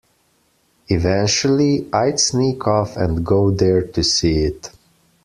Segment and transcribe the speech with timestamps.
[0.87, 4.71] Eventually, I'd sneak off and go there to see it.